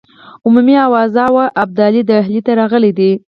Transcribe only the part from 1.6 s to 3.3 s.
ابدالي ډهلي ته راغلی دی.